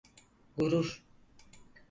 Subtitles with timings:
[0.57, 1.01] Gurur.